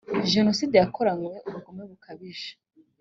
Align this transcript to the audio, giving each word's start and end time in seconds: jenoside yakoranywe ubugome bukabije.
jenoside 0.33 0.75
yakoranywe 0.77 1.37
ubugome 1.47 1.83
bukabije. 1.89 2.49